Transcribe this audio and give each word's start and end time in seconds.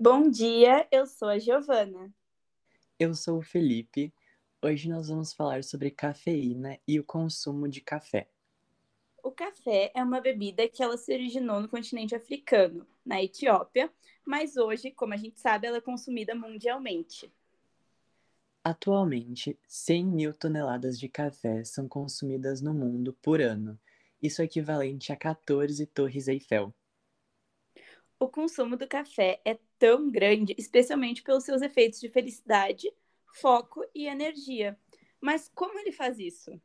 Bom 0.00 0.30
dia, 0.30 0.86
eu 0.92 1.06
sou 1.06 1.26
a 1.26 1.40
Giovana. 1.40 2.14
Eu 3.00 3.16
sou 3.16 3.38
o 3.38 3.42
Felipe. 3.42 4.14
Hoje 4.62 4.88
nós 4.88 5.08
vamos 5.08 5.32
falar 5.32 5.64
sobre 5.64 5.90
cafeína 5.90 6.78
e 6.86 7.00
o 7.00 7.04
consumo 7.04 7.68
de 7.68 7.80
café. 7.80 8.30
O 9.24 9.32
café 9.32 9.90
é 9.92 10.00
uma 10.00 10.20
bebida 10.20 10.68
que 10.68 10.84
ela 10.84 10.96
se 10.96 11.12
originou 11.12 11.60
no 11.60 11.68
continente 11.68 12.14
africano, 12.14 12.86
na 13.04 13.20
Etiópia, 13.20 13.92
mas 14.24 14.56
hoje, 14.56 14.92
como 14.92 15.14
a 15.14 15.16
gente 15.16 15.40
sabe, 15.40 15.66
ela 15.66 15.78
é 15.78 15.80
consumida 15.80 16.32
mundialmente. 16.32 17.32
Atualmente, 18.62 19.58
100 19.66 20.06
mil 20.06 20.32
toneladas 20.32 20.96
de 20.96 21.08
café 21.08 21.64
são 21.64 21.88
consumidas 21.88 22.60
no 22.60 22.72
mundo 22.72 23.18
por 23.20 23.40
ano. 23.40 23.76
Isso 24.22 24.42
é 24.42 24.44
equivalente 24.44 25.12
a 25.12 25.16
14 25.16 25.84
torres 25.86 26.28
Eiffel. 26.28 26.72
O 28.20 28.28
consumo 28.28 28.76
do 28.76 28.86
café 28.86 29.40
é 29.44 29.58
tão 29.78 30.10
grande, 30.10 30.54
especialmente 30.58 31.22
pelos 31.22 31.44
seus 31.44 31.62
efeitos 31.62 32.00
de 32.00 32.08
felicidade, 32.08 32.92
foco 33.34 33.84
e 33.94 34.06
energia. 34.06 34.76
Mas 35.20 35.50
como 35.54 35.78
ele 35.78 35.92
faz 35.92 36.18
isso? 36.18 36.58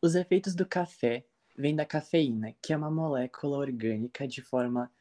Os 0.00 0.14
efeitos 0.14 0.54
do 0.54 0.64
café 0.66 1.26
vêm 1.56 1.74
da 1.74 1.86
cafeína, 1.86 2.54
que 2.62 2.72
é 2.72 2.76
uma 2.76 2.90
molécula 2.90 3.58
orgânica 3.58 4.28
de 4.28 4.42
forma 4.42 4.92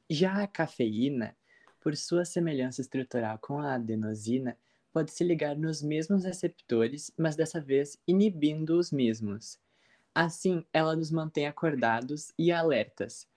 Já 0.10 0.44
a 0.44 0.48
cafeína, 0.48 1.36
por 1.80 1.96
sua 1.96 2.26
semelhança 2.26 2.82
estrutural 2.82 3.38
com 3.40 3.60
a 3.60 3.76
adenosina, 3.76 4.58
pode 4.92 5.12
se 5.12 5.24
ligar 5.24 5.56
nos 5.56 5.82
mesmos 5.82 6.24
receptores, 6.24 7.12
mas 7.18 7.36
dessa 7.36 7.62
vez 7.62 7.98
inibindo 8.08 8.78
os 8.78 8.92
mesmos. 8.92 9.60
Assim, 10.14 10.66
ela 10.74 10.96
nos 10.96 11.12
mantém 11.12 11.46
acordados 11.46 12.34
e 12.38 12.52
alertas, 12.52 13.28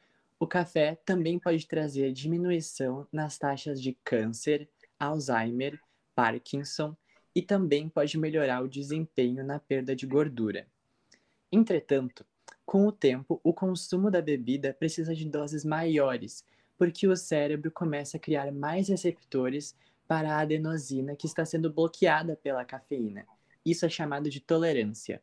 o 0.43 0.47
café 0.49 0.97
também 1.05 1.39
pode 1.39 1.69
trazer 1.69 2.13
diminuição 2.13 3.07
nas 3.13 3.39
taxas 3.39 3.81
de 3.81 3.97
câncer, 4.03 4.69
Alzheimer, 4.99 5.81
Parkinson 6.17 6.97
e 7.35 7.43
também 7.43 7.89
pode 7.89 8.19
melhorar 8.19 8.63
o 8.63 8.69
desempenho 8.69 9.45
na 9.45 9.59
perda 9.59 9.97
de 9.97 10.07
gordura. 10.07 10.67
Entretanto, 11.51 12.25
com 12.65 12.87
o 12.87 12.93
tempo, 12.93 13.41
o 13.43 13.53
consumo 13.53 14.11
da 14.11 14.23
bebida 14.23 14.75
precisa 14.79 15.15
de 15.15 15.29
doses 15.29 15.65
maiores, 15.65 16.45
porque 16.79 17.07
o 17.07 17.17
cérebro 17.17 17.71
começa 17.71 18.17
a 18.17 18.21
criar 18.21 18.51
mais 18.51 18.89
receptores 18.89 19.75
para 20.07 20.35
a 20.35 20.41
adenosina 20.41 21.17
que 21.17 21.27
está 21.27 21.45
sendo 21.45 21.73
bloqueada 21.73 22.37
pela 22.37 22.65
cafeína. 22.65 23.27
Isso 23.65 23.87
é 23.87 23.89
chamado 23.89 24.29
de 24.29 24.41
tolerância. 24.41 25.23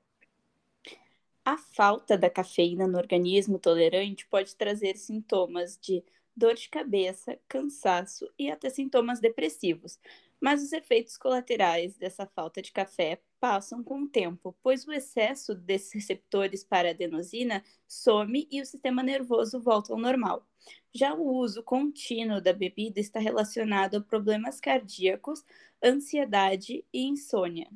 A 1.43 1.57
falta 1.57 2.17
da 2.17 2.29
cafeína 2.29 2.87
no 2.87 2.97
organismo 2.97 3.57
tolerante 3.57 4.25
pode 4.27 4.55
trazer 4.55 4.95
sintomas 4.97 5.77
de 5.81 6.03
dor 6.39 6.55
de 6.55 6.69
cabeça, 6.69 7.37
cansaço 7.47 8.27
e 8.39 8.49
até 8.49 8.69
sintomas 8.69 9.19
depressivos. 9.19 9.99
Mas 10.39 10.63
os 10.63 10.71
efeitos 10.71 11.17
colaterais 11.17 11.97
dessa 11.97 12.25
falta 12.25 12.61
de 12.61 12.71
café 12.71 13.21
passam 13.41 13.83
com 13.83 14.03
o 14.03 14.07
tempo, 14.07 14.55
pois 14.63 14.87
o 14.87 14.93
excesso 14.93 15.53
desses 15.53 15.93
receptores 15.93 16.63
para 16.63 16.91
adenosina 16.91 17.61
some 17.85 18.47
e 18.49 18.61
o 18.61 18.65
sistema 18.65 19.03
nervoso 19.03 19.59
volta 19.59 19.91
ao 19.91 19.99
normal. 19.99 20.47
Já 20.93 21.13
o 21.13 21.35
uso 21.35 21.61
contínuo 21.61 22.41
da 22.41 22.53
bebida 22.53 22.99
está 22.99 23.19
relacionado 23.19 23.97
a 23.97 24.01
problemas 24.01 24.61
cardíacos, 24.61 25.43
ansiedade 25.83 26.85
e 26.93 27.05
insônia. 27.05 27.69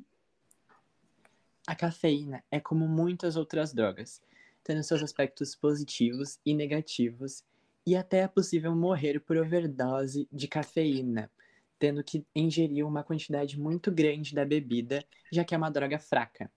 A 1.66 1.74
cafeína 1.74 2.42
é 2.50 2.60
como 2.60 2.88
muitas 2.88 3.36
outras 3.36 3.72
drogas, 3.72 4.22
tendo 4.62 4.82
seus 4.82 5.02
aspectos 5.02 5.54
positivos 5.54 6.38
e 6.44 6.54
negativos, 6.54 7.44
e 7.86 7.96
até 7.96 8.20
é 8.20 8.28
possível 8.28 8.74
morrer 8.74 9.20
por 9.20 9.36
overdose 9.36 10.28
de 10.32 10.48
cafeína, 10.48 11.30
tendo 11.78 12.02
que 12.02 12.24
ingerir 12.34 12.86
uma 12.86 13.04
quantidade 13.04 13.58
muito 13.58 13.90
grande 13.92 14.34
da 14.34 14.44
bebida, 14.44 15.04
já 15.30 15.44
que 15.44 15.54
é 15.54 15.58
uma 15.58 15.70
droga 15.70 15.98
fraca. 15.98 16.50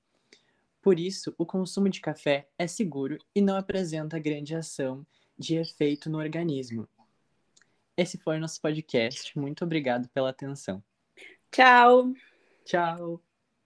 Por 0.81 0.99
isso, 0.99 1.35
o 1.37 1.45
consumo 1.45 1.89
de 1.89 1.99
café 1.99 2.47
é 2.57 2.65
seguro 2.65 3.17
e 3.35 3.41
não 3.41 3.57
apresenta 3.57 4.19
grande 4.19 4.55
ação 4.55 5.05
de 5.37 5.55
efeito 5.55 6.09
no 6.09 6.17
organismo. 6.17 6.87
Esse 7.97 8.17
foi 8.17 8.37
o 8.37 8.39
nosso 8.39 8.61
podcast. 8.61 9.37
Muito 9.37 9.65
obrigado 9.65 10.07
pela 10.09 10.29
atenção. 10.29 10.83
Tchau. 11.51 12.13
Tchau. 12.63 13.26